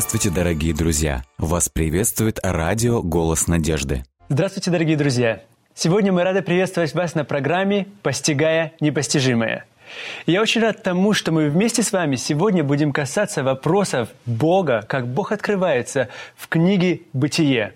[0.00, 1.24] Здравствуйте, дорогие друзья!
[1.36, 4.02] Вас приветствует радио «Голос надежды».
[4.30, 5.42] Здравствуйте, дорогие друзья!
[5.74, 9.66] Сегодня мы рады приветствовать вас на программе «Постигая непостижимое».
[10.24, 15.06] Я очень рад тому, что мы вместе с вами сегодня будем касаться вопросов Бога, как
[15.06, 17.74] Бог открывается в книге «Бытие».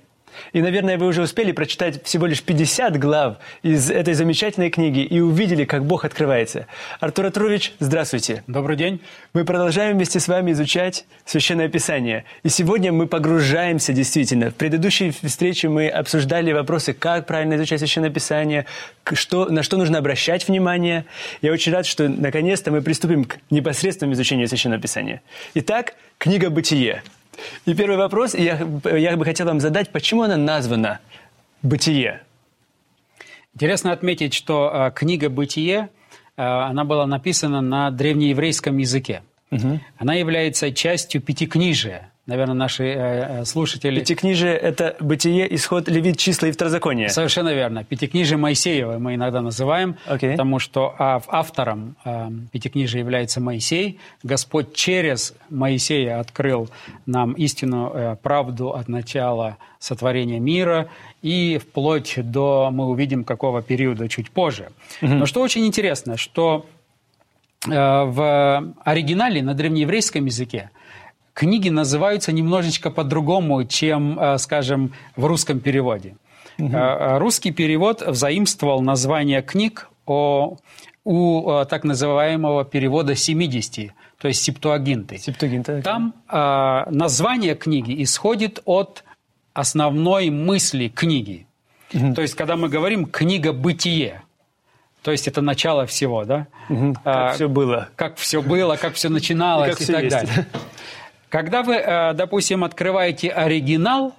[0.52, 5.20] И, наверное, вы уже успели прочитать всего лишь 50 глав из этой замечательной книги и
[5.20, 6.66] увидели, как Бог открывается.
[7.00, 8.42] Артур Артурович, здравствуйте.
[8.46, 9.00] Добрый день.
[9.32, 12.24] Мы продолжаем вместе с вами изучать Священное Писание.
[12.42, 14.50] И сегодня мы погружаемся действительно.
[14.50, 18.66] В предыдущей встрече мы обсуждали вопросы, как правильно изучать Священное Писание,
[19.12, 21.04] что, на что нужно обращать внимание.
[21.42, 25.22] Я очень рад, что наконец-то мы приступим к непосредственному изучению Священного Писания.
[25.54, 27.02] Итак, книга «Бытие».
[27.66, 31.00] И первый вопрос, я, я бы хотел вам задать, почему она названа
[31.62, 32.22] «Бытие»?
[33.54, 35.88] Интересно отметить, что э, книга «Бытие»,
[36.36, 39.22] э, она была написана на древнееврейском языке.
[39.50, 39.80] Угу.
[39.98, 44.00] Она является частью пятикнижия– наверное, наши э, э, слушатели...
[44.00, 47.08] Пятикнижие– это бытие, исход, левит, числа и второзаконие.
[47.08, 47.84] Совершенно верно.
[47.84, 50.32] Пятикнижие Моисеева мы иногда называем, okay.
[50.32, 53.98] потому что автором э, Пятикнижия является Моисей.
[54.22, 56.68] Господь через Моисея открыл
[57.06, 60.88] нам истину, э, правду от начала сотворения мира
[61.20, 64.70] и вплоть до, мы увидим, какого периода чуть позже.
[65.02, 65.14] Mm-hmm.
[65.14, 66.64] Но что очень интересно, что
[67.66, 70.70] э, в оригинале на древнееврейском языке
[71.34, 76.16] книги называются немножечко по-другому, чем, э, скажем, в русском переводе.
[76.58, 76.70] Угу.
[77.18, 80.56] Русский перевод взаимствовал название книг о,
[81.04, 85.18] у так называемого перевода 70, то есть септуагинты.
[85.18, 85.82] Септуагинты.
[85.82, 89.02] Там э, название книги исходит от
[89.52, 91.46] основной мысли книги.
[91.92, 92.14] Угу.
[92.14, 94.22] То есть, когда мы говорим «книга бытие»,
[95.02, 96.46] то есть это начало всего, да?
[96.70, 96.94] Угу.
[96.94, 97.88] Как а, все было.
[97.94, 100.16] Как все было, как все начиналось и, и так есть.
[100.16, 100.46] далее.
[101.34, 104.14] Когда вы, э, допустим, открываете оригинал,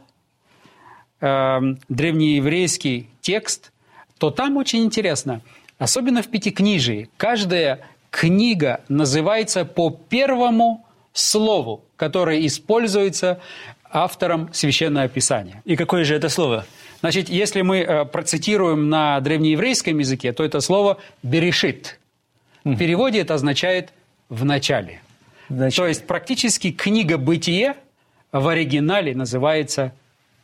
[1.22, 3.72] э, древнееврейский текст,
[4.18, 5.40] то там очень интересно,
[5.78, 13.40] особенно в Пятикнижии, каждая книга называется по первому слову, которое используется
[13.90, 15.62] автором Священного Писания.
[15.64, 16.66] И какое же это слово?
[17.00, 21.98] Значит, если мы э, процитируем на древнееврейском языке, то это слово «берешит».
[22.66, 23.94] В переводе это означает
[24.28, 25.00] «в начале».
[25.50, 25.78] Значит...
[25.78, 27.76] То есть практически книга «Бытие»
[28.32, 29.94] в оригинале называется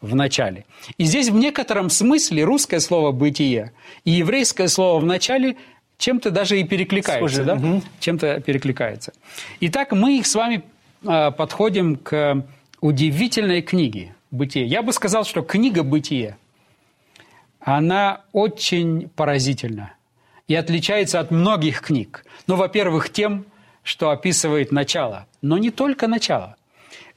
[0.01, 0.65] «в начале».
[0.97, 3.71] И здесь в некотором смысле русское слово «бытие»
[4.05, 5.57] и еврейское слово «в начале»
[5.97, 7.53] чем-то даже и перекликаются, да?
[7.53, 7.83] Угу.
[7.99, 9.13] Чем-то перекликается.
[9.59, 10.63] Итак, мы их с вами
[11.03, 12.43] э, подходим к
[12.79, 14.65] удивительной книге «Бытие».
[14.65, 16.37] Я бы сказал, что книга «Бытие»,
[17.59, 19.93] она очень поразительна
[20.47, 22.25] и отличается от многих книг.
[22.47, 23.45] Ну, во-первых, тем,
[23.83, 26.55] что описывает начало, но не только начало.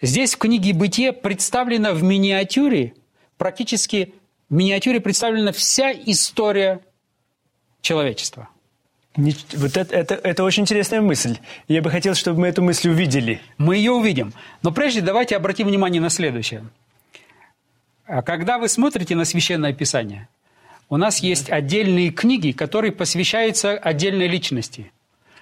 [0.00, 2.94] Здесь в книге «Бытие» представлена в миниатюре,
[3.36, 4.14] практически
[4.48, 6.80] в миниатюре представлена вся история
[7.80, 8.48] человечества.
[9.16, 11.38] Вот это, это, это очень интересная мысль.
[11.68, 13.40] Я бы хотел, чтобы мы эту мысль увидели.
[13.58, 14.32] Мы ее увидим.
[14.62, 16.64] Но прежде давайте обратим внимание на следующее.
[18.06, 20.28] А когда вы смотрите на Священное Писание,
[20.88, 24.90] у нас есть отдельные книги, которые посвящаются отдельной личности–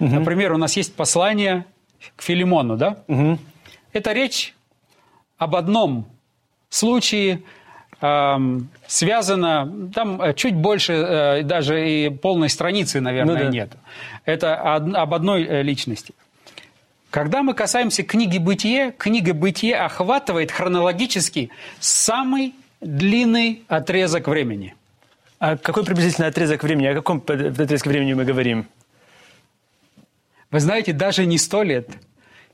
[0.02, 0.14] Угу.
[0.16, 1.64] Например, у нас есть послание
[2.16, 2.98] к Филимону, да?
[3.06, 3.38] Угу.
[3.92, 4.54] Это речь
[5.38, 6.06] об одном
[6.68, 7.42] случае,
[8.88, 13.48] связано, там э, чуть больше, э, даже и полной страницы, наверное, ну, да.
[13.50, 13.72] нет.
[14.24, 16.12] Это об одной э, личности.
[17.10, 24.74] Когда мы касаемся книги «Бытие», книга «Бытие» охватывает хронологически самый длинный отрезок времени.
[25.38, 26.86] А какой приблизительно отрезок времени?
[26.86, 28.66] О каком отрезке времени мы говорим?
[30.52, 31.88] Вы знаете, даже не сто лет,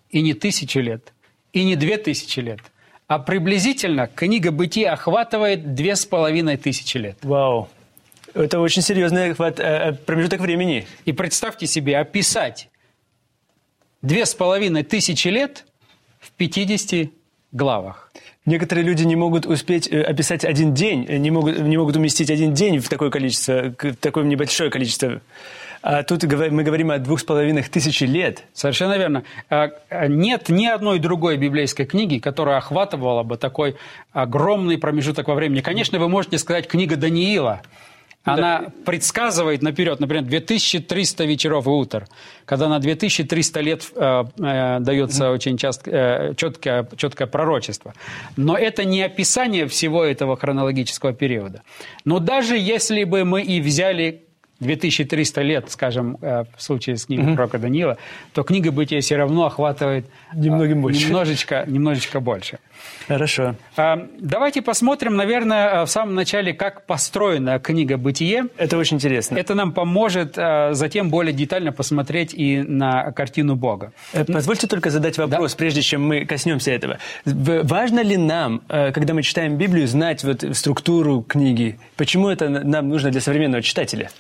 [0.09, 1.12] и не тысячу лет,
[1.53, 2.60] и не две тысячи лет,
[3.09, 7.19] а приблизительно книга «Бытие» охватывает две с половиной тысячи лет.
[7.22, 7.69] Вау!
[8.34, 10.86] Это очень серьезный охват, э, э, промежуток времени.
[11.06, 12.68] И представьте себе, описать
[14.00, 15.66] две с половиной тысячи лет
[16.21, 17.10] в 50
[17.50, 18.12] главах.
[18.47, 22.54] Некоторые люди не могут успеть э, описать один день, не могут, не могут уместить один
[22.54, 25.21] день в такое количество, такое небольшое количество
[26.07, 28.45] тут мы говорим о двух с половиной тысячи лет.
[28.53, 29.25] Совершенно верно.
[29.48, 33.77] А, а, нет ни одной другой библейской книги, которая охватывала бы такой
[34.13, 35.60] огромный промежуток во времени.
[35.60, 37.63] Конечно, вы можете сказать книга Даниила.
[38.25, 38.72] Она да.
[38.84, 42.07] предсказывает наперед, например, 2300 вечеров и утр,
[42.45, 45.33] когда на 2300 лет э, э, дается mm-hmm.
[45.33, 47.95] очень часто, э, четкое, четкое пророчество.
[48.36, 51.63] Но это не описание всего этого хронологического периода.
[52.04, 54.28] Но даже если бы мы и взяли
[54.60, 57.34] 2300 лет, скажем, э, в случае с книгой угу.
[57.34, 57.99] пророка Даниила,
[58.33, 61.07] то книга Бытия все равно охватывает Немногим больше.
[61.07, 62.59] Немножечко, немножечко больше.
[63.07, 63.57] Хорошо.
[63.77, 68.47] А, давайте посмотрим, наверное, в самом начале, как построена книга «Бытие».
[68.57, 69.37] Это очень интересно.
[69.37, 73.93] Это нам поможет затем более детально посмотреть и на картину Бога.
[74.13, 75.59] Э, позвольте только задать вопрос, да?
[75.59, 76.99] прежде чем мы коснемся этого.
[77.25, 81.78] Важно ли нам, э, когда мы читаем Библию, знать вот структуру книги?
[81.97, 84.10] Почему это нам нужно для современного читателя?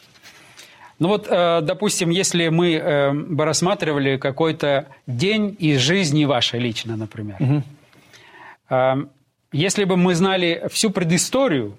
[0.98, 7.36] Ну вот, э, допустим, если мы бы рассматривали какой-то день из жизни вашей лично, например,
[7.40, 7.62] угу.
[9.50, 11.78] Если бы мы знали всю предысторию,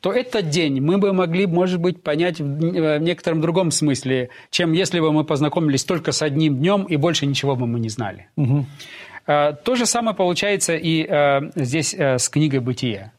[0.00, 5.00] то этот день мы бы могли, может быть, понять в некотором другом смысле, чем если
[5.00, 8.28] бы мы познакомились только с одним днем и больше ничего бы мы не знали.
[8.36, 8.66] Угу.
[9.26, 11.08] То же самое получается и
[11.54, 13.12] здесь с книгой «Бытие».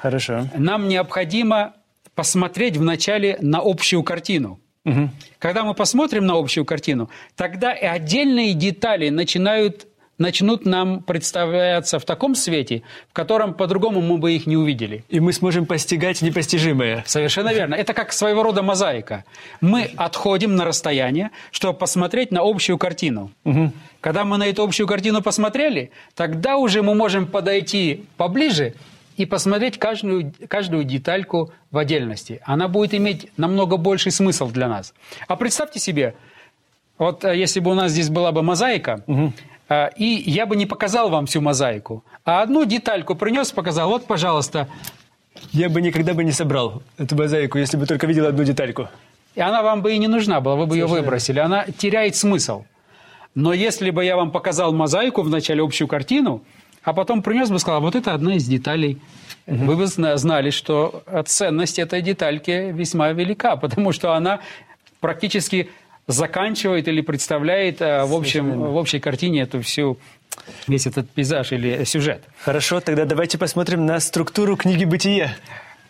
[0.00, 0.48] Хорошо.
[0.56, 1.74] Нам необходимо
[2.16, 4.58] посмотреть вначале на общую картину.
[4.84, 5.10] Угу.
[5.38, 9.86] Когда мы посмотрим на общую картину, тогда и отдельные детали начинают
[10.18, 15.04] начнут нам представляться в таком свете, в котором по-другому мы бы их не увидели.
[15.10, 17.04] И мы сможем постигать непостижимое.
[17.06, 17.74] Совершенно верно.
[17.74, 19.24] Это как своего рода мозаика.
[19.60, 23.30] Мы отходим на расстояние, чтобы посмотреть на общую картину.
[23.44, 23.72] Угу.
[24.00, 28.72] Когда мы на эту общую картину посмотрели, тогда уже мы можем подойти поближе
[29.16, 32.40] и посмотреть каждую, каждую детальку в отдельности.
[32.44, 34.94] Она будет иметь намного больший смысл для нас.
[35.26, 36.14] А представьте себе,
[36.98, 39.32] вот э, если бы у нас здесь была бы мозаика, угу.
[39.96, 44.68] И я бы не показал вам всю мозаику, а одну детальку принес, показал, вот, пожалуйста.
[45.50, 48.88] Я бы никогда бы не собрал эту мозаику, если бы только видел одну детальку.
[49.34, 50.96] И она вам бы и не нужна была, вы бы Совершенно.
[50.96, 51.38] ее выбросили.
[51.40, 52.64] Она теряет смысл.
[53.34, 56.42] Но если бы я вам показал мозаику, вначале общую картину,
[56.86, 58.98] а потом принес бы и сказал, вот это одна из деталей.
[59.48, 59.64] Угу.
[59.64, 64.38] Вы бы знали, что ценность этой детальки весьма велика, потому что она
[65.00, 65.68] практически
[66.06, 69.98] заканчивает или представляет э, в, общем, в общей картине эту всю
[70.68, 72.22] весь этот пейзаж или сюжет.
[72.44, 75.34] Хорошо, тогда давайте посмотрим на структуру книги «Бытие».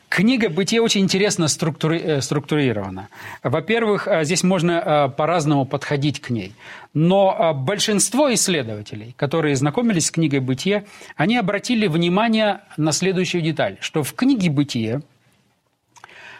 [0.09, 1.99] Книга «Бытие» очень интересно структури...
[1.99, 3.09] Э, структурирована.
[3.43, 6.55] Во-первых, э, здесь можно по-разному подходить к ней.
[6.95, 10.87] Но большинство исследователей, которые знакомились с книгой «Бытие»,
[11.17, 15.03] они обратили внимание на следующую деталь, что в книге «Бытие»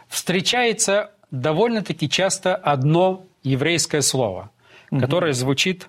[0.09, 4.51] встречается довольно-таки часто одно еврейское слово,
[4.91, 5.01] угу.
[5.01, 5.89] которое звучит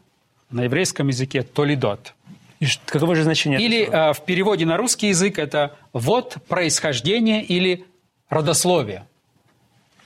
[0.50, 2.14] на еврейском языке «толидот».
[2.60, 7.86] И каково же значение Или э, в переводе на русский язык это «вот происхождение» или
[8.30, 9.06] «родословие».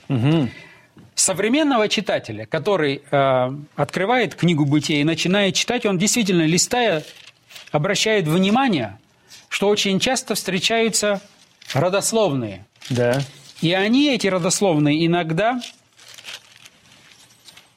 [0.08, 0.50] Угу.
[1.14, 7.04] Современного читателя, который э, открывает книгу «Бытие» и начинает читать, он действительно, листая,
[7.70, 8.98] обращает внимание,
[9.48, 11.22] что очень часто встречаются
[11.72, 12.66] родословные.
[12.90, 13.20] Да.
[13.62, 15.60] И они, эти родословные, иногда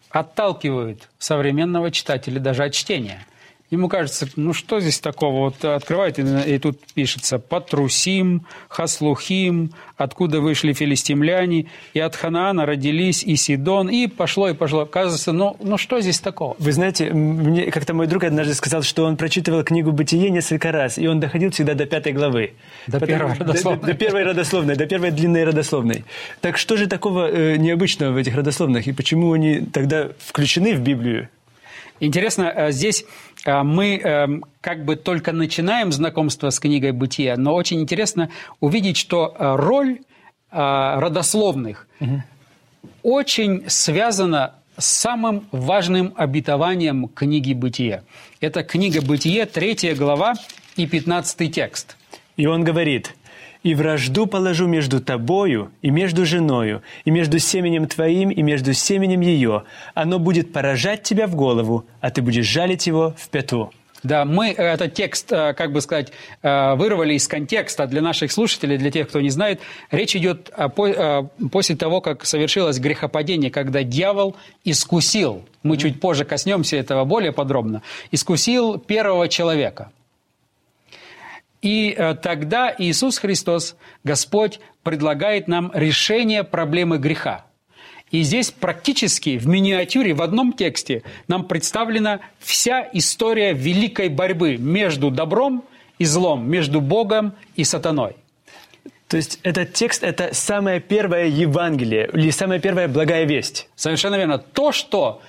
[0.10, 3.26] отталкивают современного читателя даже от чтения.
[3.72, 5.46] Ему кажется, ну что здесь такого?
[5.46, 11.66] Вот открывает, и, тут пишется «Патрусим», «Хаслухим», «Откуда вышли филистимляне»,
[11.96, 14.86] и от Ханаана родились и Сидон, и пошло, и пошло.
[14.86, 16.56] Кажется, ну, ну что здесь такого?
[16.60, 21.00] Вы знаете, мне как-то мой друг однажды сказал, что он прочитывал книгу «Бытие» несколько раз,
[21.00, 22.54] и он доходил всегда до пятой главы.
[22.86, 23.82] До Потому, первой родословной.
[23.82, 26.06] До, до первой родословной, до первой длинной родословной.
[26.40, 30.82] Так что же такого э, необычного в этих родословных, и почему они тогда включены в
[30.82, 31.30] Библию?
[32.00, 33.06] Интересно, э, здесь
[33.46, 34.28] мы э,
[34.62, 40.00] как бы только начинаем знакомство с книгой «Бытия», но очень интересно увидеть, что роль
[40.52, 42.24] родословных угу.
[43.04, 48.04] очень связана с самым важным обетованием книги «Бытие».
[48.40, 50.36] Это книга «Бытие», третья глава
[50.78, 51.98] и пятнадцатый текст.
[52.38, 53.16] И он говорит–
[53.66, 59.22] и вражду положу между тобою и между женою, и между семенем твоим и между семенем
[59.22, 59.64] ее.
[59.96, 63.72] Оно будет поражать тебя в голову, а ты будешь жалить его в пяту».
[64.04, 66.12] Да, мы этот текст, э, как бы сказать,
[66.44, 69.62] э, вырвали из контекста для наших слушателей, для тех, кто не знает.
[69.90, 70.52] Речь идет
[71.52, 77.82] после того, как совершилось грехопадение, когда дьявол искусил, мы чуть позже коснемся этого более подробно,
[78.12, 79.90] искусил первого человека–
[81.66, 87.46] и э, тогда Иисус Христос, Господь, предлагает нам решение проблемы греха.
[88.12, 95.10] И здесь практически в миниатюре, в одном тексте, нам представлена вся история великой борьбы между
[95.10, 95.64] добром
[95.98, 98.16] и злом, между Богом и сатаной.
[99.08, 103.70] То есть этот текст– это самое первое Евангелие или самая первая благая весть?
[103.76, 104.38] Совершенно верно.
[104.38, 105.24] То, что,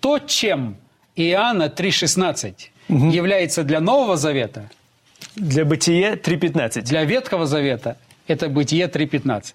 [0.00, 0.76] то, чем
[1.16, 3.08] Иоанна 3,16 угу.
[3.08, 4.68] является для Нового Завета–
[5.40, 6.82] для Бытие 3.15.
[6.82, 9.54] Для Ветхого Завета это Бытие 3.15.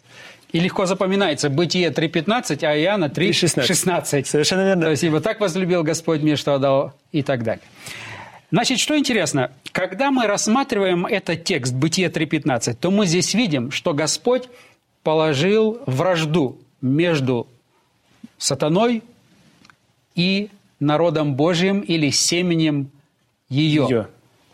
[0.51, 4.25] И легко запоминается Бытие 3.15, а Иоанна 3.16.
[4.25, 4.83] Совершенно верно.
[4.83, 7.63] То есть, ибо так возлюбил Господь мир, что отдал, и так далее.
[8.51, 13.93] Значит, что интересно, когда мы рассматриваем этот текст Бытие 3.15, то мы здесь видим, что
[13.93, 14.43] Господь
[15.03, 17.47] положил вражду между
[18.37, 19.03] сатаной
[20.13, 20.49] и
[20.79, 22.91] народом Божьим или семенем
[23.49, 23.87] ее.
[23.89, 24.07] ее.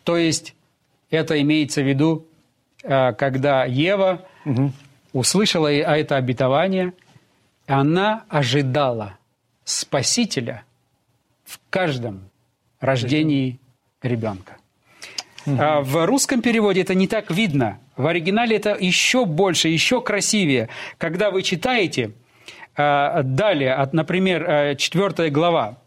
[0.04, 0.56] То есть
[1.12, 2.28] это имеется в виду,
[2.84, 4.72] э, когда Ева угу.
[5.14, 6.94] услышала это обетование,
[7.68, 9.18] она ожидала
[9.64, 10.64] Спасителя
[11.44, 12.30] в каждом
[12.80, 13.60] рождении
[14.02, 14.58] ребенка.
[15.46, 15.56] Угу.
[15.82, 17.80] В русском переводе это не так видно.
[17.98, 20.70] В оригинале это еще больше, еще красивее.
[20.98, 22.12] Когда вы читаете
[22.76, 25.78] э, далее, например, 4 э, глава,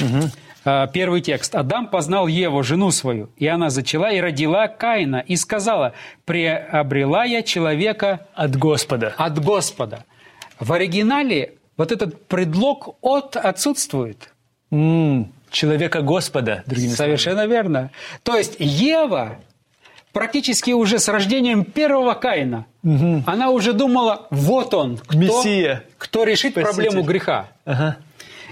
[0.00, 0.30] угу.
[0.64, 1.54] Первый текст.
[1.54, 7.42] «Адам познал Еву, жену свою, и она зачала и родила Каина, и сказала, приобрела я
[7.42, 9.14] человека от Господа».
[9.16, 10.04] От Господа.
[10.58, 14.32] В оригинале вот этот предлог «от» отсутствует.
[14.70, 17.52] Mm человека Господа, другими Совершенно словами.
[17.52, 17.90] верно.
[18.22, 19.38] То есть Ева
[20.12, 23.22] практически уже с рождением первого Каина, угу.
[23.26, 25.84] она уже думала, вот он, кто, Мессия.
[25.98, 26.72] кто решит Спаситель.
[26.72, 27.48] проблему греха.
[27.64, 27.96] Ага.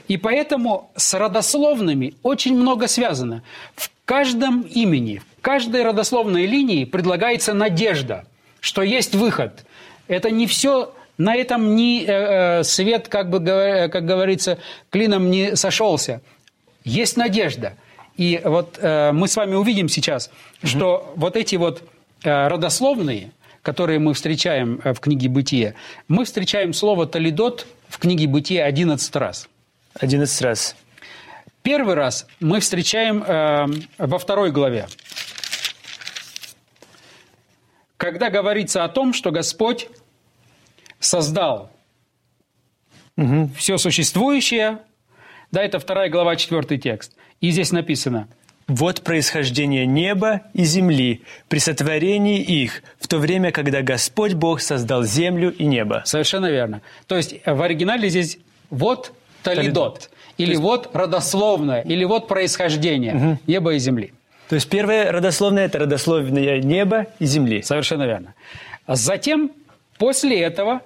[0.09, 3.43] И поэтому с родословными очень много связано.
[3.77, 8.25] В каждом имени, в каждой родословной линии предлагается надежда,
[8.61, 9.65] что есть выход.
[10.09, 13.39] Это не все на этом не э, э свет, как бы
[13.93, 14.59] как говорится,
[14.91, 16.23] клином не сошелся
[16.89, 17.75] есть надежда.
[18.17, 20.31] И вот э, мы с вами увидим сейчас,
[20.65, 21.21] что угу.
[21.21, 21.83] вот эти вот
[22.25, 23.31] э, родословные,
[23.63, 25.75] которые мы встречаем э, в книге «Бытие»,
[26.09, 29.49] мы встречаем слово «талидот» в книге «Бытие» 11 раз.
[29.99, 30.77] 11 раз.
[31.63, 33.67] Первый раз мы встречаем э,
[33.99, 34.89] во второй главе,
[37.97, 39.89] когда говорится о том, что Господь
[41.01, 41.71] создал
[43.17, 43.51] угу.
[43.57, 44.79] все существующее
[45.51, 47.13] да, это вторая глава, четвертый текст.
[47.41, 48.29] И здесь написано.
[48.67, 55.05] «Вот происхождение неба и земли при сотворении их, в то время, когда Господь Бог создал
[55.05, 56.03] землю и небо».
[56.05, 56.83] Совершенно верно.
[57.07, 58.39] То есть в оригинале здесь
[58.69, 60.61] «вот талидот», или есть...
[60.61, 63.39] «вот родословное», или «вот происхождение угу.
[63.47, 64.13] неба и земли».
[64.49, 67.63] То есть первое родословное– это родословное неба и земли.
[67.63, 68.35] Совершенно верно.
[68.87, 69.51] Затем,
[69.99, 70.81] после этого,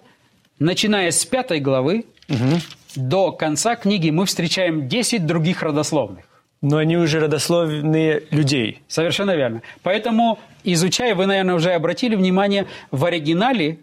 [0.58, 2.58] начиная с пятой главы, угу
[2.96, 6.24] до конца книги мы встречаем 10 других родословных.
[6.60, 8.82] Но они уже родословные людей.
[8.86, 9.62] Совершенно верно.
[9.82, 13.78] Поэтому, изучая, вы, наверное, уже обратили внимание, в оригинале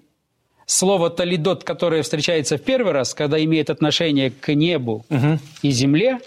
[0.70, 5.40] слово «талидот», которое встречается в первый раз, когда имеет отношение к небу угу.
[5.62, 6.20] и земле,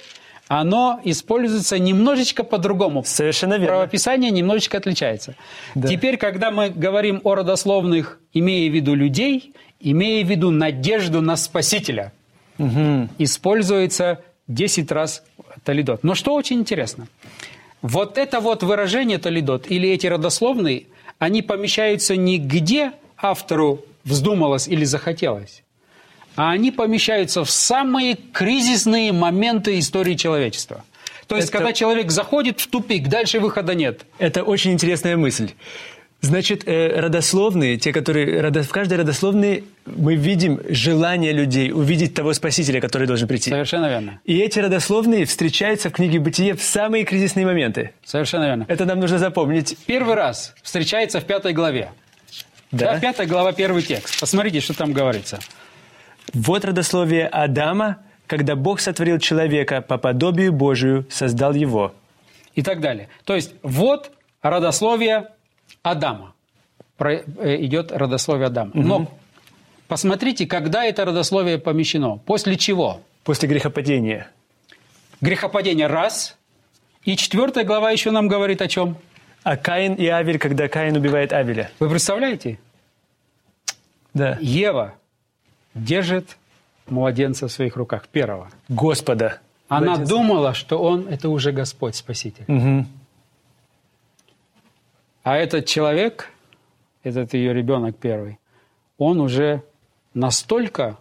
[0.48, 3.04] оно используется немножечко по-другому.
[3.04, 3.68] Совершенно верно.
[3.68, 5.36] Правописание немножечко отличается.
[5.74, 5.88] Да.
[5.88, 11.36] Теперь, когда мы говорим о родословных, имея в виду людей, имея в виду надежду на
[11.36, 12.12] Спасителя–
[12.58, 13.08] угу.
[13.18, 15.22] используется 10 раз
[15.64, 16.02] талидот.
[16.02, 17.08] Но что очень интересно,
[17.80, 20.84] вот это вот выражение талидот или эти родословные,
[21.18, 25.62] они помещаются не где автору вздумалось или захотелось,
[26.36, 30.84] а они помещаются в самые кризисные моменты истории человечества.
[31.26, 31.58] То есть, это...
[31.58, 34.02] когда человек заходит в тупик, дальше выхода нет.
[34.18, 35.52] Это очень интересная мысль.
[36.22, 42.80] Значит, э, родословные, те, которые в каждой родословной мы видим желание людей увидеть того Спасителя,
[42.80, 43.50] который должен прийти.
[43.50, 44.20] Совершенно верно.
[44.24, 47.90] И эти родословные встречаются в книге Бытие в самые кризисные моменты.
[48.04, 48.66] Совершенно верно.
[48.68, 49.76] Это нам нужно запомнить.
[49.86, 51.90] Первый раз встречается в пятой главе.
[52.72, 52.94] Да?
[52.94, 54.18] да пятая глава, первый текст.
[54.18, 55.38] Посмотрите, что там говорится.
[56.32, 61.94] Вот родословие Адама, когда Бог сотворил человека по подобию Божию, создал его.
[62.54, 63.08] И так далее.
[63.24, 65.28] То есть вот родословие
[65.82, 66.34] Адама.
[66.96, 68.70] Про, э, идет родословие Адама.
[68.70, 68.82] Угу.
[68.82, 69.12] Но
[69.88, 72.16] посмотрите, когда это родословие помещено.
[72.24, 73.02] После чего?
[73.24, 74.30] После грехопадения.
[75.20, 76.36] Грехопадение раз.
[77.04, 78.96] И четвертая глава еще нам говорит о чем?
[79.42, 81.70] А Каин и Авель, когда Каин убивает Авеля.
[81.80, 82.58] Вы представляете?
[84.14, 84.38] Да.
[84.40, 84.94] Ева
[85.74, 86.36] держит
[86.86, 88.50] младенца в своих руках, первого.
[88.68, 89.40] Господа.
[89.68, 90.10] Она младенца.
[90.10, 92.44] думала, что он– это уже Господь Спаситель.
[92.46, 92.86] Угу.
[95.24, 96.30] А этот человек,
[97.02, 98.38] этот ее ребенок первый,
[98.98, 99.62] он уже
[100.14, 100.98] настолько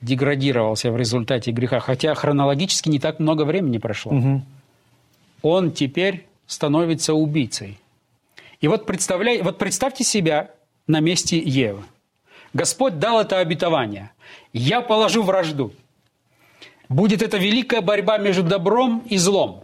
[0.00, 4.12] деградировался в результате греха, хотя хронологически не так много времени прошло.
[4.12, 4.42] Угу.
[5.42, 7.78] Он теперь становится убийцей.
[8.60, 10.50] И вот, представляй, вот представьте себя
[10.88, 11.84] на месте Евы.
[12.52, 14.10] Господь дал это обетование.
[14.52, 15.72] «Я положу вражду».
[16.88, 19.62] Будет это великая борьба между добром и злом.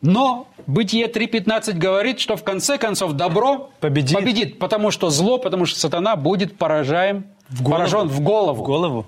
[0.00, 4.16] Но Бытие 3.15 говорит, что в конце концов добро Победит.
[4.18, 7.70] победит потому что зло, потому что сатана будет поражаем, В голову.
[7.72, 8.62] поражен в голову.
[8.62, 9.06] В голову.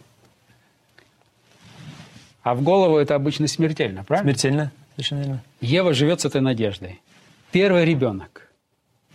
[2.42, 4.30] А в голову это обычно смертельно, правильно?
[4.32, 4.72] Смертельно.
[4.96, 5.42] Совершенно верно.
[5.62, 7.00] Ева живет с этой надеждой.
[7.56, 8.50] Первый ребенок,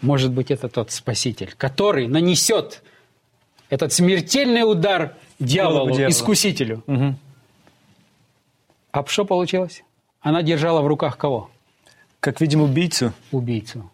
[0.02, 2.82] может быть, это тот спаситель, который нанесет
[3.70, 6.10] этот смертельный удар дьяволу, дьявола.
[6.10, 6.84] искусителю.
[6.88, 7.20] Мгм.
[8.92, 9.84] А что получилось?
[10.22, 11.52] Она держала в руках кого?
[12.20, 13.14] Как видим убийцу.
[13.32, 13.92] Убийцу.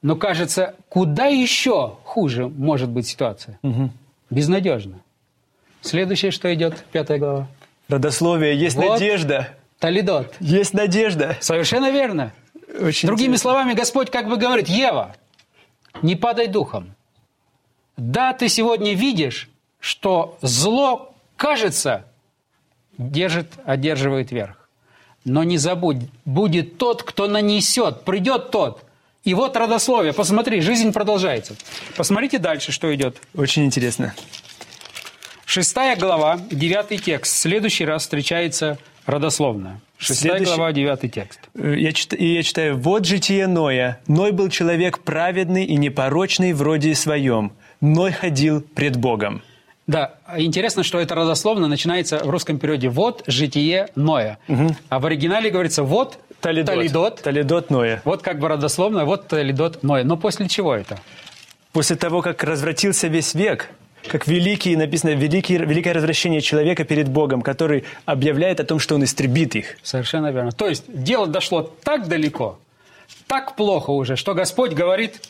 [0.00, 3.58] Но кажется, куда еще хуже может быть ситуация?
[3.60, 3.90] Мгм.
[4.30, 5.00] Безнадежно.
[5.82, 7.46] Следующее, что идет, пятая глава.
[7.88, 8.58] Родословие.
[8.58, 8.92] Есть Вот.
[8.92, 9.50] надежда.
[9.78, 10.34] Талидот.
[10.40, 11.36] Есть надежда.
[11.42, 12.32] Совершенно верно.
[12.80, 13.50] Очень Другими интересно.
[13.50, 15.14] словами, Господь как бы говорит, Ева,
[16.02, 16.94] не падай духом.
[17.96, 22.06] Да, ты сегодня видишь, что зло, кажется,
[22.98, 24.68] держит, одерживает верх.
[25.24, 28.84] Но не забудь, будет тот, кто нанесет, придет тот.
[29.22, 31.54] И вот родословие, посмотри, жизнь продолжается.
[31.96, 33.16] Посмотрите дальше, что идет.
[33.34, 34.14] Очень интересно.
[35.46, 37.34] Шестая глава, девятый текст.
[37.34, 39.80] В следующий раз встречается родословно.
[39.96, 41.40] Шестая Следующий- глава, девятый текст.
[41.54, 44.00] Э, Я чит- я читаю, «Вот житие Ноя.
[44.06, 47.52] Ной был человек праведный и непорочный в роде своем.
[47.80, 49.42] Ной ходил пред Богом».
[49.86, 54.38] Да, интересно, что это родословно начинается в русском переводе «вот житие Ноя».
[54.88, 56.74] А в оригинале говорится «вот Талидот.
[56.74, 57.22] Талидот».
[57.22, 58.02] Талидот Ноя.
[58.04, 60.04] Вот как бы родословно, вот Талидот Ноя.
[60.04, 60.98] Но после чего это?
[61.72, 63.70] После того, как развратился весь век,
[64.08, 69.04] как великий, написано, великий, великое развращение человека перед Богом, который объявляет о том, что он
[69.04, 69.76] истребит их.
[69.82, 70.52] Совершенно верно.
[70.52, 72.58] То есть дело дошло так далеко,
[73.26, 75.20] так плохо уже, что Господь говорит,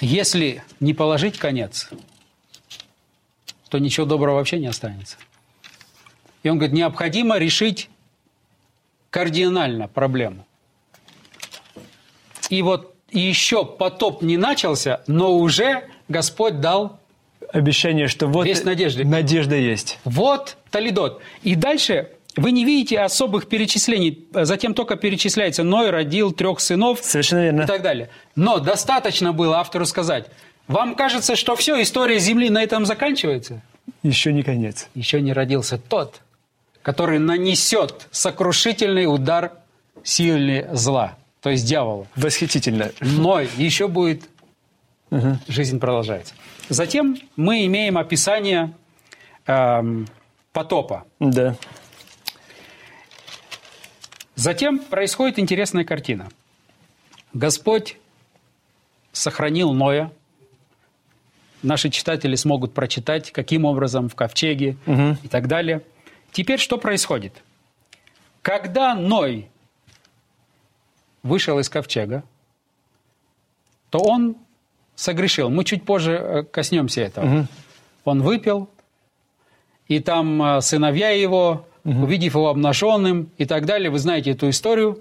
[0.00, 1.90] если не положить конец,
[3.68, 5.16] то ничего доброго вообще не останется.
[6.42, 7.88] И он говорит, необходимо решить
[9.10, 10.46] кардинально проблему.
[12.50, 16.98] И вот еще потоп не начался, но уже Господь дал
[17.52, 19.04] Обещание, что вот Есть надежда.
[19.04, 19.98] надежда есть.
[20.04, 21.20] Вот Талидот.
[21.42, 24.26] И дальше вы не видите особых перечислений.
[24.32, 27.62] Затем только перечисляется Ной родил трех сынов Совершенно верно.
[27.62, 28.08] и так далее.
[28.34, 30.26] Но достаточно было автору сказать,
[30.66, 33.60] вам кажется, что все, история Земли на этом заканчивается?
[34.02, 34.88] Еще не конец.
[34.94, 36.20] Еще не родился тот,
[36.82, 39.52] который нанесет сокрушительный удар
[40.02, 42.06] сильнее зла, то есть дьявола.
[42.16, 42.90] Восхитительно.
[43.00, 44.22] Ной еще будет,
[45.48, 46.34] жизнь продолжается.
[46.68, 48.74] Затем мы имеем описание
[49.46, 50.06] эм,
[50.52, 51.04] потопа.
[51.20, 51.56] Да.
[54.34, 56.28] Затем происходит интересная картина.
[57.32, 57.98] Господь
[59.12, 60.12] сохранил Ноя.
[61.62, 65.82] Наши читатели смогут прочитать, каким образом в ковчеге и так далее.
[66.32, 67.32] Теперь что происходит?
[68.42, 69.48] Когда Ной
[71.22, 72.22] вышел из ковчега,
[73.88, 74.36] то он
[74.94, 75.50] согрешил.
[75.50, 77.48] Мы чуть позже э, коснемся этого.
[78.04, 78.68] Он выпил,
[79.88, 85.00] и там э, сыновья его, увидев его обнаженным и так далее, вы знаете эту историю,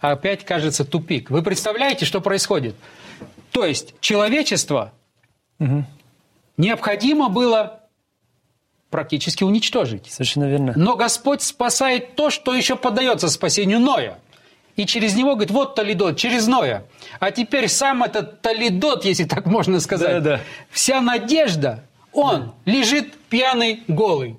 [0.00, 1.30] опять кажется тупик.
[1.30, 2.74] Вы представляете, что происходит?
[3.52, 4.92] То есть человечество
[6.56, 7.80] необходимо было
[8.90, 10.06] практически уничтожить.
[10.10, 10.72] Совершенно верно.
[10.76, 14.18] Но Господь спасает то, что еще поддается спасению Ноя.
[14.78, 16.84] И через него говорит, вот Талидот, через Ноя.
[17.18, 20.40] А теперь сам этот Талидот, если так можно сказать, Да-да.
[20.70, 24.36] вся надежда, он лежит пьяный, голый,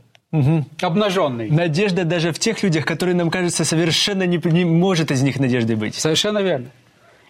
[0.81, 1.49] обнаженный.
[1.49, 5.75] Надежда даже в тех людях, которые нам кажется совершенно не, не может из них надежды
[5.75, 5.95] быть.
[5.95, 6.71] Совершенно верно.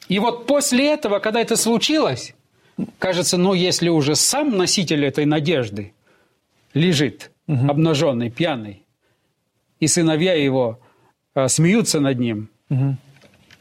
[0.07, 2.35] И вот после этого, когда это случилось,
[2.99, 5.93] кажется, ну, если уже сам носитель этой надежды
[6.75, 8.83] лежит обнаженный, пьяный,
[9.79, 10.79] и сыновья его
[11.33, 12.49] э, смеются над ним,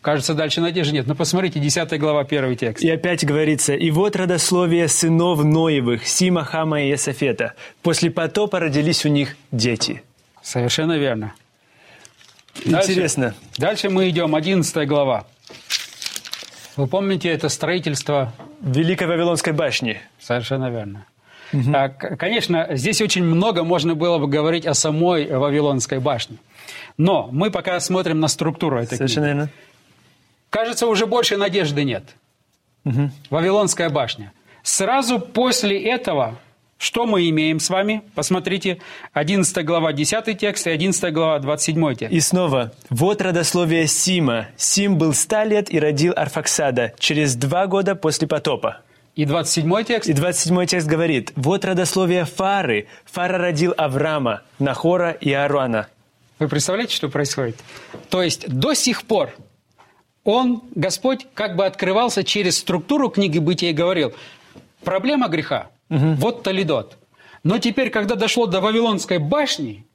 [0.00, 1.06] кажется, дальше надежды нет.
[1.06, 2.82] Но посмотрите, 10 глава, первый текст.
[2.84, 7.54] И опять говорится, «И вот родословие сынов Ноевых, Сима, Хама и Есафета.
[7.82, 10.02] После потопа родились у них дети».
[10.42, 11.34] Совершенно верно.
[12.64, 12.92] Дальше.
[12.92, 13.34] Интересно.
[13.58, 15.26] Дальше мы идем, 11 глава.
[16.76, 20.00] Вы помните это строительство Великой Вавилонской башни.
[20.20, 21.04] Совершенно верно.
[21.52, 26.36] К- Конечно, здесь очень много можно было бы говорить о самой Вавилонской башне.
[26.98, 29.36] Но мы пока смотрим на структуру этой Совершенно книги.
[29.36, 29.50] верно.
[30.50, 32.04] Кажется, уже больше надежды нет.
[33.30, 34.32] Вавилонская башня.
[34.62, 36.38] Сразу после этого,
[36.78, 38.02] что мы имеем с вами?
[38.14, 38.78] Посмотрите,
[39.12, 42.12] 11 глава, 10 текст и 11 глава, 27 текст.
[42.14, 44.48] И снова, вот родословие Сима.
[44.56, 48.78] Сим был ста лет и родил Арфаксада через два года после потопа.
[49.16, 50.08] И 27 текст.
[50.08, 52.86] И 27 текст говорит, вот родословие Фары.
[53.04, 55.88] Фара родил Авраама, Нахора и Аруана.
[56.38, 57.56] Вы представляете, что происходит?
[58.10, 59.34] То есть до сих пор
[60.24, 64.12] он, Господь, как бы открывался через структуру книги Бытия и говорил,
[64.84, 66.14] проблема греха, угу.
[66.14, 66.98] вот Толидот.
[67.44, 69.86] Но теперь, когда дошло до Вавилонской башни,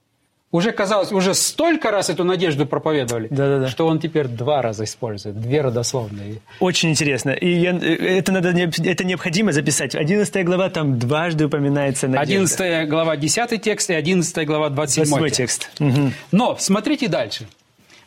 [0.54, 3.68] уже казалось, уже столько раз эту надежду проповедовали, Да-да-да.
[3.68, 6.36] что он теперь два раза использует, две родословные.
[6.60, 7.30] Очень интересно.
[7.30, 9.96] И я, это, надо, это необходимо записать.
[9.96, 12.64] 11 глава там дважды упоминается надежда.
[12.64, 15.70] 11 глава 10 текст и 11 глава 27 Восьмой текст.
[15.76, 15.80] текст.
[15.98, 16.12] Угу.
[16.30, 17.48] Но смотрите дальше.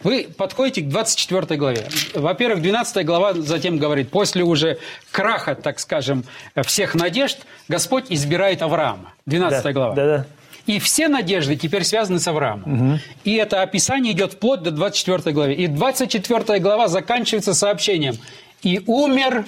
[0.03, 1.85] Вы подходите к 24 главе.
[2.13, 4.77] Во-первых, 12 глава затем говорит, после уже
[5.11, 6.23] краха, так скажем,
[6.63, 9.13] всех надежд, Господь избирает Авраама.
[9.25, 9.95] 12 Да, глава.
[9.95, 10.25] да-да.
[10.67, 12.99] И все надежды теперь связаны с Авраамом.
[13.23, 15.53] И это описание идет вплоть до 24 главы.
[15.53, 18.15] И 24 глава заканчивается сообщением.
[18.61, 19.45] «И умер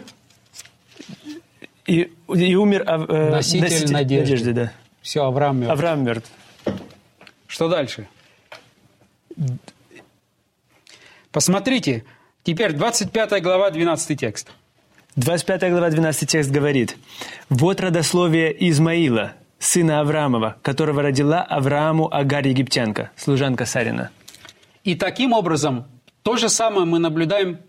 [1.88, 4.54] И, и умер Ав- э, Носитель надежды.
[4.54, 4.72] да.
[5.02, 5.72] Все, Авраам мертв.
[5.74, 6.30] Авраам мертв.
[7.48, 8.08] Что дальше?
[11.32, 12.04] Посмотрите,
[12.44, 14.50] теперь 25 глава, 12 текст.
[15.16, 16.98] 25 глава, 12 текст говорит.
[17.50, 24.10] «Вот родословие Измаила, сына Авраамова, которого родила Аврааму Агарь египтянка, служанка Сарина».
[24.84, 25.86] И таким образом,
[26.24, 27.60] то же самое мы наблюдаем,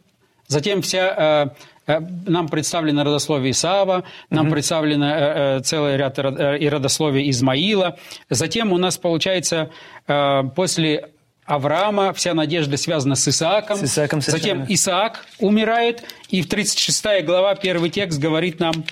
[0.47, 1.53] затем вся,
[1.87, 7.29] э, э, нам представлено родословие Исаава, нам представлено э, э, целый ряд э, и родословий
[7.31, 7.99] Измаила.
[8.31, 9.71] Затем у нас получается
[10.07, 11.11] э, после
[11.51, 13.77] Авраама вся надежда связана с Исааком.
[13.77, 14.61] С Исааком совершенно.
[14.61, 18.85] Затем Исаак умирает, и в 36 глава, первый текст говорит нам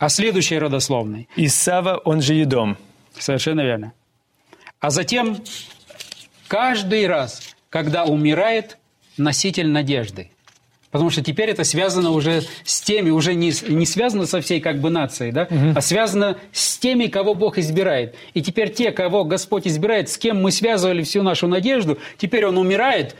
[0.00, 1.28] о следующей родословной.
[1.36, 2.78] Исава, он же Едом.
[3.16, 3.92] Совершенно верно.
[4.80, 5.36] А затем
[6.48, 8.78] каждый раз, когда умирает
[9.18, 10.30] носитель надежды,
[10.90, 14.80] потому что теперь это связано уже с теми, уже не, не связано со всей как
[14.80, 18.14] бы нацией, да, а связано с теми, кого Бог избирает.
[18.32, 22.56] И теперь те, кого Господь избирает, с кем мы связывали всю нашу надежду, теперь он
[22.56, 23.16] умирает,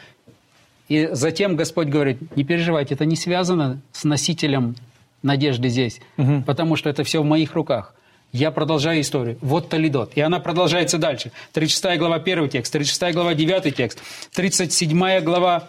[0.88, 4.76] и затем Господь говорит, не переживайте, это не связано с носителем
[5.22, 6.00] надежды здесь,
[6.46, 7.94] потому что это все в моих руках.
[8.32, 9.38] Я продолжаю историю.
[9.40, 10.12] Вот Толидот.
[10.14, 11.32] И она продолжается дальше.
[11.52, 14.00] 36 глава 1 текст, 36 глава 9 текст,
[14.34, 15.68] 37 глава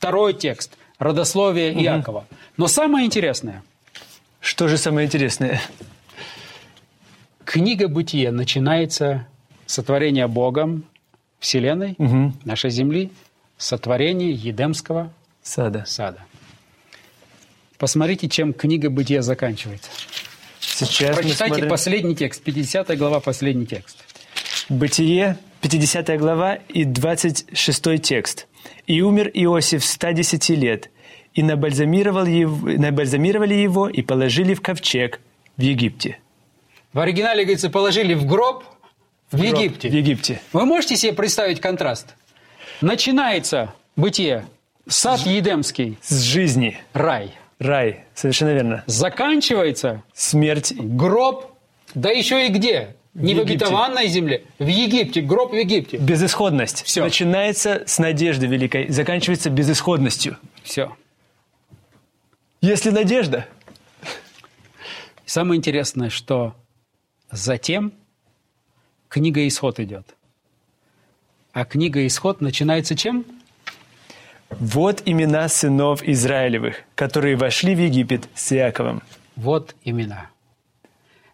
[0.00, 2.26] 2 текст, родословие Иакова.
[2.56, 3.62] Но самое интересное,
[4.40, 5.60] Что же самое интересное?
[7.44, 9.26] книга Бытия начинается
[9.66, 10.84] с сотворения Богом
[11.38, 12.34] Вселенной, Мгм.
[12.44, 13.10] нашей Земли,
[13.56, 15.84] сотворения Едемского Сада.
[15.86, 16.24] сада.
[17.80, 19.90] Посмотрите, чем книга Бытия заканчивается.
[20.60, 23.96] Сейчас Прочитайте смотрим последний текст, 50 глава, последний текст.
[24.68, 28.46] Бытие, 50 глава и 26 текст.
[28.86, 30.90] «И умер Иосиф 110 лет,
[31.32, 35.18] и набальзамировал его, набальзамировали его и положили в ковчег
[35.56, 36.18] в Египте».
[36.92, 38.62] В оригинале, говорится, положили в гроб
[39.30, 39.88] в, Гроб Египте.
[39.88, 40.42] В Египте.
[40.52, 42.14] Вы можете себе представить контраст?
[42.82, 44.44] Начинается бытие,
[44.86, 46.76] сад Едемский, С жизни.
[46.92, 47.32] рай.
[47.60, 48.04] Рай.
[48.14, 48.82] Совершенно верно.
[48.86, 50.72] Заканчивается Смерть.
[50.76, 51.52] гроб,
[51.94, 52.96] да еще и где?
[53.14, 53.64] Не в, Египте.
[53.66, 55.96] обетованной земле, в Египте, гроб в Египте.
[55.98, 56.82] Безысходность.
[56.84, 57.04] Всё.
[57.04, 60.36] Начинается с надежды великой, заканчивается безысходностью.
[60.64, 60.96] Все.
[62.60, 63.46] Если надежда,
[65.30, 66.56] Самое интересное, что
[67.30, 67.92] затем
[69.08, 70.16] книга Исход идет.
[71.52, 73.24] А книга Исход начинается чем?
[74.58, 79.02] Вот имена сынов Израилевых, которые вошли в Египет с Иаковом.
[79.36, 80.28] Вот имена.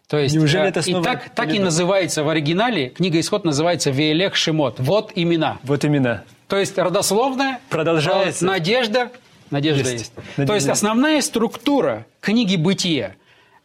[0.07, 3.43] То есть, Неужели э, это и снова так, так и называется в оригинале, книга Исход
[3.43, 4.75] называется Веелех Шимот.
[4.79, 5.57] Вот имена.
[5.63, 6.23] Вот имена.
[6.47, 8.45] То есть родословная, Продолжается.
[8.45, 9.11] э, надежда,
[9.49, 9.93] надежда Есть.
[9.93, 10.13] есть.
[10.37, 13.15] Надежда То есть основная структура книги Бытия.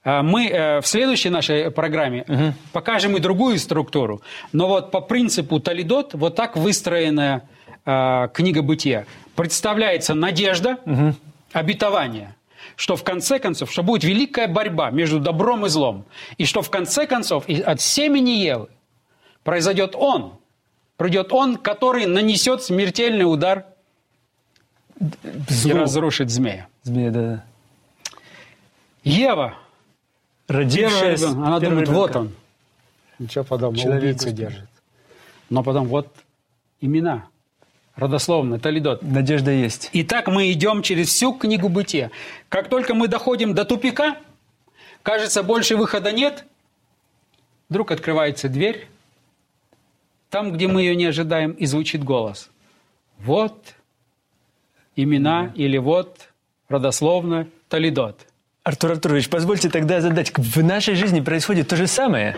[0.02, 4.20] э, Мы в следующей нашей программе покажем и другую структуру.
[4.52, 7.42] Но вот по принципу Толидот вот так выстроенная
[7.86, 9.06] э, книга Бытия.
[9.36, 10.78] Представляется надежда,
[11.52, 12.34] обетование,
[12.76, 16.04] что в конце концов, что будет великая борьба между добром и злом,
[16.38, 18.68] и что в конце концов и от семени Евы
[19.44, 20.34] произойдет он,
[20.96, 23.66] придет он, который нанесет смертельный удар
[25.00, 25.06] и
[25.48, 25.78] Злу.
[25.78, 26.68] разрушит змея.
[26.84, 27.44] Змея, да, да.
[29.04, 29.54] Ева,
[30.48, 32.16] Родившая ребенок, она думает, вот ребенка.
[32.18, 32.32] он.
[33.18, 34.34] Ничего подобного, Человек Господь.
[34.34, 34.68] держит.
[35.50, 36.08] Но потом вот
[36.80, 37.26] имена,
[37.96, 39.02] родословно, Толидот.
[39.02, 39.90] Надежда есть.
[39.92, 42.10] И так мы идем через всю книгу Бытия.
[42.48, 44.16] Как только мы доходим до тупика,
[45.02, 46.44] кажется, больше выхода нет,
[47.68, 48.86] вдруг открывается дверь,
[50.30, 52.50] там, где мы ее не ожидаем, и звучит голос.
[53.18, 53.74] Вот
[54.96, 56.28] имена или вот
[56.68, 58.18] родословно Толидот.
[58.64, 62.36] Артур Артурович, позвольте тогда задать, в нашей жизни происходит то же самое.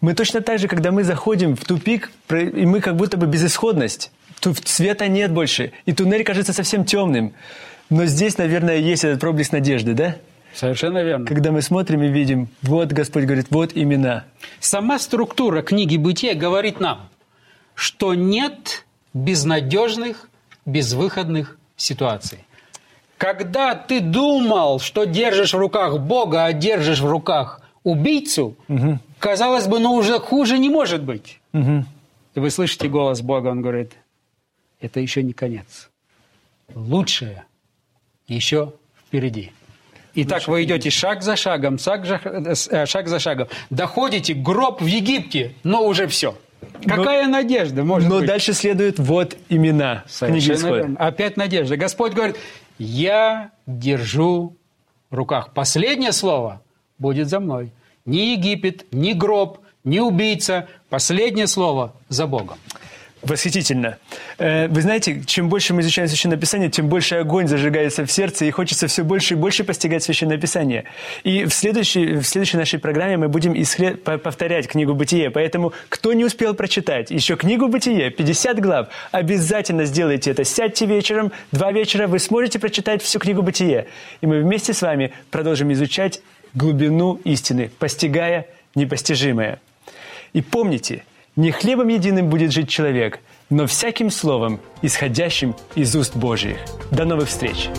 [0.00, 4.10] Мы точно так же, когда мы заходим в тупик, и мы как будто бы безысходность.
[4.40, 7.34] Тут света нет больше, и туннель кажется совсем темным.
[7.90, 10.16] Но здесь, наверное, есть этот проблеск надежды, да?
[10.54, 11.26] Совершенно верно.
[11.26, 14.24] Когда мы смотрим и видим, вот Господь говорит, вот имена.
[14.58, 17.08] Сама структура книги Бытия говорит нам,
[17.74, 20.28] что нет безнадежных,
[20.64, 22.38] безвыходных ситуаций.
[23.18, 28.98] Когда ты думал, что держишь в руках Бога, а держишь в руках убийцу, угу.
[29.20, 31.40] Казалось бы, ну уже хуже не может быть.
[31.52, 31.84] Угу.
[32.34, 33.92] И вы слышите голос Бога, он говорит,
[34.80, 35.90] это еще не конец.
[36.74, 37.44] Лучшее
[38.26, 38.72] еще
[39.06, 39.52] впереди.
[40.14, 43.48] И так вы идете шаг за шагом, шаг за, э, шаг за шагом.
[43.70, 46.36] Доходите гроб в Египте, но уже все.
[46.84, 48.26] Какая но, надежда может но быть?
[48.26, 50.96] дальше следуют вот имена книги.
[50.98, 51.76] Опять надежда.
[51.76, 52.36] Господь говорит,
[52.78, 54.56] я держу
[55.10, 55.52] в руках.
[55.52, 56.60] Последнее слово
[56.98, 57.72] будет за мной.
[58.06, 60.68] Ни Египет, ни гроб, ни убийца.
[60.88, 62.58] Последнее слово за Богом.
[63.22, 63.98] Восхитительно.
[64.38, 68.46] Э, вы знаете, чем больше мы изучаем Священное Писание, тем больше огонь зажигается в сердце,
[68.46, 70.84] и хочется все больше и больше постигать Священное Писание.
[71.22, 74.02] И в следующей, в следующей нашей программе мы будем исслед...
[74.02, 75.30] повторять книгу Бытие.
[75.30, 80.44] Поэтому, кто не успел прочитать еще книгу Бытие, 50 глав, обязательно сделайте это.
[80.44, 83.88] Сядьте вечером, два вечера, вы сможете прочитать всю книгу Бытие.
[84.22, 86.22] И мы вместе с вами продолжим изучать
[86.54, 89.60] глубину истины, постигая непостижимое.
[90.32, 91.04] И помните–
[91.36, 96.58] не хлебом единым будет жить человек, но всяким словом, исходящим из уст Божьих.
[96.90, 97.70] До новых встреч!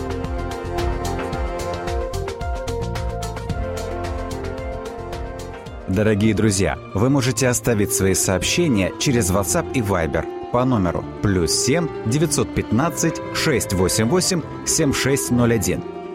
[5.86, 11.86] Дорогие друзья, вы можете оставить свои сообщения через WhatsApp и Viber по номеру плюс 7
[12.06, 16.01] 915 688 7601